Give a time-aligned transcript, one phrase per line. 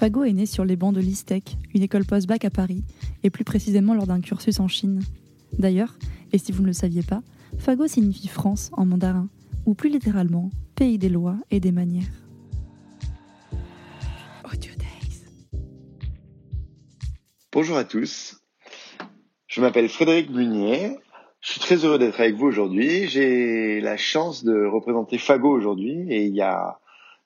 [0.00, 2.84] Fago est né sur les bancs de l'ISTEC, une école post-bac à Paris,
[3.22, 5.02] et plus précisément lors d'un cursus en Chine.
[5.58, 5.94] D'ailleurs,
[6.32, 7.20] et si vous ne le saviez pas,
[7.58, 9.28] Fago signifie France en mandarin,
[9.66, 12.08] ou plus littéralement, pays des lois et des manières.
[17.52, 18.40] Bonjour à tous,
[19.48, 20.96] je m'appelle Frédéric Munier,
[21.42, 23.06] je suis très heureux d'être avec vous aujourd'hui.
[23.06, 26.80] J'ai la chance de représenter Fago aujourd'hui et il y a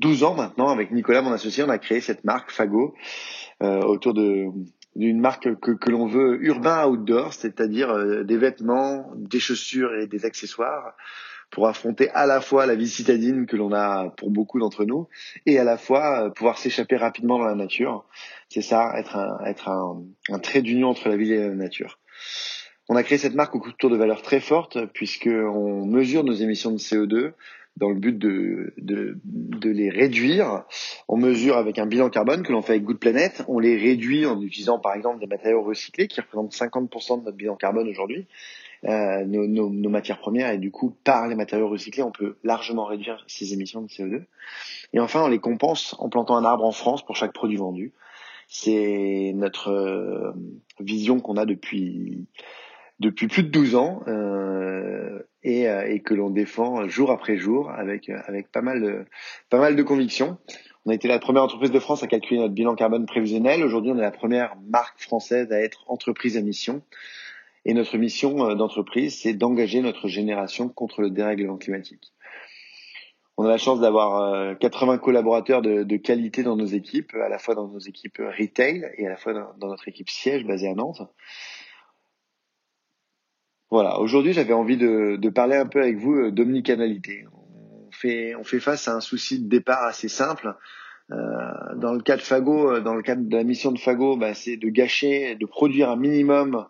[0.00, 2.94] 12 ans maintenant, avec Nicolas, mon associé, on a créé cette marque Fago
[3.62, 9.94] euh, autour d'une marque que, l'on veut urbain outdoor, c'est-à-dire euh, des vêtements, des chaussures
[9.96, 10.94] et des accessoires
[11.50, 15.08] pour affronter à la fois la vie citadine que l'on a pour beaucoup d'entre nous
[15.46, 18.04] et à la fois euh, pouvoir s'échapper rapidement dans la nature.
[18.48, 21.98] C'est ça, être un, trait d'union entre la ville et la nature.
[22.88, 26.70] On a créé cette marque autour de valeurs très fortes puisque on mesure nos émissions
[26.70, 27.32] de CO2
[27.78, 30.64] dans le but de, de, de, les réduire.
[31.06, 33.44] On mesure avec un bilan carbone que l'on fait avec Good Planet.
[33.48, 37.36] On les réduit en utilisant par exemple des matériaux recyclés qui représentent 50% de notre
[37.36, 38.26] bilan carbone aujourd'hui.
[38.84, 42.36] Euh, nos, nos, nos, matières premières et du coup par les matériaux recyclés on peut
[42.44, 44.22] largement réduire ces émissions de CO2
[44.92, 47.92] et enfin on les compense en plantant un arbre en France pour chaque produit vendu
[48.46, 50.32] c'est notre euh,
[50.78, 52.28] vision qu'on a depuis
[53.00, 57.70] depuis plus de 12 ans euh, et, euh, et, que l'on défend jour après jour
[57.70, 59.04] avec avec pas mal de
[59.50, 60.38] pas mal de convictions.
[60.84, 63.62] On a été la première entreprise de France à calculer notre bilan carbone prévisionnel.
[63.62, 66.82] Aujourd'hui, on est la première marque française à être entreprise à mission.
[67.64, 72.12] Et notre mission euh, d'entreprise, c'est d'engager notre génération contre le dérèglement climatique.
[73.36, 77.38] On a la chance d'avoir 80 collaborateurs de, de, qualité dans nos équipes, à la
[77.38, 80.74] fois dans nos équipes retail et à la fois dans notre équipe siège basée à
[80.74, 81.02] Nantes.
[83.70, 87.24] Voilà, aujourd'hui j'avais envie de, parler un peu avec vous euh, d'omnicanalité.
[88.38, 90.54] On fait, face à un souci de départ assez simple.
[91.10, 91.16] Euh,
[91.76, 94.34] dans le cas de Fago, euh, dans le cadre de la mission de Fago, bah,
[94.34, 96.66] c'est de gâcher, de produire un minimum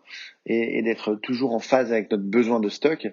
[0.46, 3.08] et, d'être toujours en phase avec notre besoin de stock.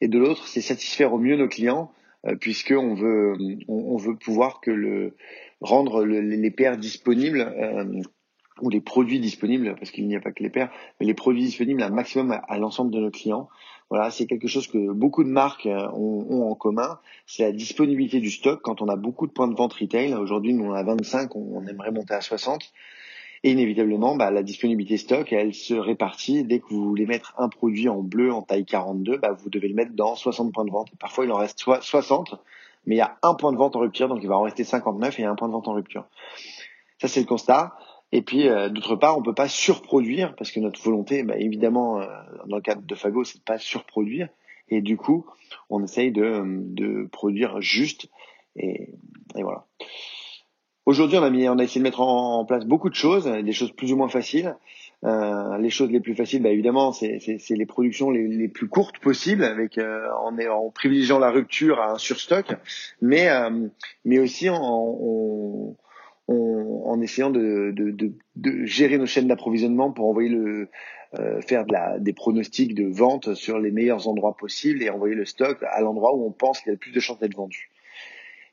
[0.00, 1.90] Et de l'autre, c'est satisfaire au mieux nos clients,
[2.26, 3.34] euh, puisqu'on veut,
[3.66, 5.16] on, veut pouvoir que le
[5.60, 8.02] rendre le, les paires disponibles euh,
[8.62, 10.70] ou les produits disponibles, parce qu'il n'y a pas que les paires,
[11.00, 13.48] mais les produits disponibles un maximum à, l'ensemble de nos clients.
[13.90, 18.20] Voilà, c'est quelque chose que beaucoup de marques euh, ont, en commun, c'est la disponibilité
[18.20, 18.60] du stock.
[18.62, 21.66] Quand on a beaucoup de points de vente retail, aujourd'hui nous on a 25, on,
[21.66, 22.72] aimerait monter à 60.
[23.44, 26.44] Et inévitablement, bah, la disponibilité stock, elle se répartit.
[26.44, 29.68] Dès que vous voulez mettre un produit en bleu en taille 42, bah, vous devez
[29.68, 30.88] le mettre dans 60 points de vente.
[30.98, 32.34] Parfois, il en reste 60,
[32.86, 34.64] mais il y a un point de vente en rupture, donc il va en rester
[34.64, 36.04] 59 et il y a un point de vente en rupture.
[37.00, 37.76] Ça, c'est le constat.
[38.12, 42.00] Et puis, euh, d'autre part, on peut pas surproduire parce que notre volonté, bah, évidemment,
[42.00, 42.06] euh,
[42.46, 44.28] dans le cadre de Fago, c'est de pas surproduire.
[44.70, 45.26] Et du coup,
[45.70, 48.08] on essaye de, de produire juste.
[48.56, 48.94] Et,
[49.36, 49.66] et voilà.
[50.88, 53.52] Aujourd'hui, on a mis, on a essayé de mettre en, place beaucoup de choses, des
[53.52, 54.56] choses plus ou moins faciles.
[55.04, 57.20] Euh, les choses les plus faciles, bah, évidemment, c'est
[57.50, 61.92] les productions les, les, plus courtes possibles, avec euh, en, en, privilégiant la rupture à
[61.92, 62.46] un surstock,
[63.02, 63.68] mais euh,
[64.06, 65.76] mais aussi en, en
[66.28, 67.74] en essayant de,
[68.64, 70.68] gérer nos chaînes d'approvisionnement pour envoyer le
[71.18, 71.64] euh, faire
[72.00, 76.14] des pronostics de vente sur les meilleurs endroits possibles et envoyer le stock à l'endroit
[76.14, 77.70] où on pense qu'il y a le plus de chances d'être vendu.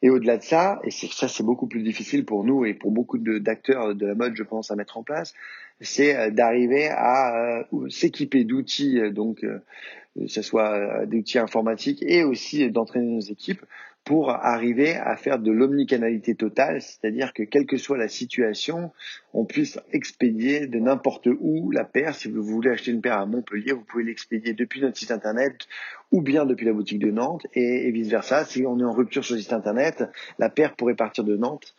[0.02, 3.18] Et au-delà de ça, et ça c'est beaucoup plus difficile pour nous et pour beaucoup
[3.18, 5.34] d'acteurs de, la mode, je pense, à mettre en place,
[5.82, 12.72] c'est euh, d'arriver à euh, s'équiper d'outils, donc que ce soit d'outils informatiques et aussi
[12.72, 13.66] d'entraîner nos équipes
[14.06, 18.92] pour arriver à faire de l'omnicanalité totale, c'est-à-dire que quelle que soit la situation,
[19.34, 22.14] on puisse expédier de n'importe où la paire.
[22.14, 25.68] Si vous voulez acheter une paire à Montpellier, vous pouvez l'expédier depuis notre site internet
[26.12, 28.46] ou bien depuis la boutique de Nantes et, vice versa.
[28.46, 30.04] Si on est en rupture sur le site internet,
[30.38, 31.74] la paire pourrait partir de Nantes.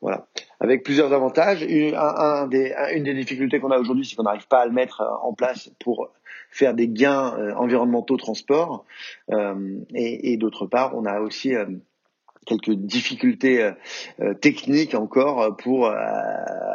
[0.00, 0.26] Voilà,
[0.60, 1.62] avec plusieurs avantages.
[1.62, 5.34] Une, un, des, difficultés qu'on a aujourd'hui, c'est qu'on n'arrive pas à le mettre en
[5.34, 6.10] place pour
[6.50, 8.84] faire des gains euh, environnementaux transport.
[9.30, 11.66] Euh, et, d'autre part, on a aussi euh,
[12.46, 13.70] quelques difficultés
[14.40, 15.92] techniques encore pour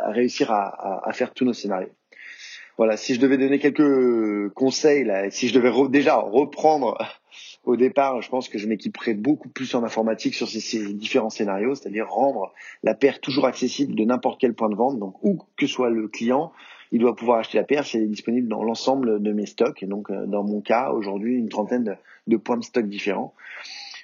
[0.05, 1.89] réussir à, faire tous nos scénarios.
[2.77, 6.97] Voilà, si je devais donner quelques conseils, là, si je devais déjà reprendre
[7.63, 11.75] au départ, je pense que je m'équiperais beaucoup plus en informatique sur ces, différents scénarios,
[11.75, 12.53] c'est-à-dire rendre
[12.83, 16.07] la paire toujours accessible de n'importe quel point de vente, donc où que soit le
[16.07, 16.51] client,
[16.91, 19.81] il doit pouvoir acheter la paire si elle est disponible dans l'ensemble de mes stocks.
[19.83, 21.97] Et donc, euh, dans mon cas, aujourd'hui, une trentaine
[22.27, 23.33] de, points de stock différents.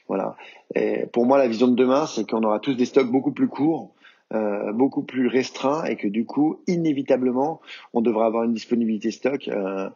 [0.07, 0.36] Voilà.
[0.75, 3.48] Et pour moi, la vision de demain, c'est qu'on aura tous des stocks beaucoup plus
[3.48, 3.94] courts,
[4.33, 7.62] euh, beaucoup plus restreints, et que du coup, inévitablement,
[7.94, 9.89] on devra avoir une disponibilité stock euh,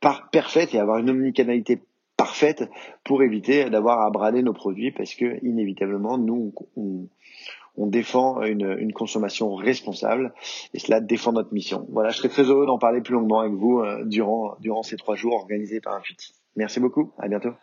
[0.00, 1.80] par, parfaite et avoir une omnicanalité
[2.22, 2.70] parfaite
[3.02, 9.56] pour éviter d'avoir à brader nos produits, parce que inévitablement, nous, on, défend une, consommation
[9.56, 10.32] responsable
[10.72, 11.84] et cela défend notre mission.
[11.90, 14.96] Voilà, je serais très heureux d'en parler plus longuement avec vous euh, durant, durant ces
[14.96, 16.32] trois jours organisés par Infuti.
[16.54, 17.54] Merci beaucoup, à bientôt.